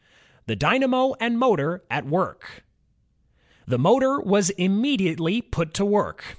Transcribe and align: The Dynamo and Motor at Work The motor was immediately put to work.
The 0.47 0.55
Dynamo 0.55 1.13
and 1.19 1.37
Motor 1.37 1.83
at 1.91 2.07
Work 2.07 2.63
The 3.67 3.77
motor 3.77 4.19
was 4.19 4.49
immediately 4.49 5.43
put 5.43 5.75
to 5.75 5.85
work. 5.85 6.23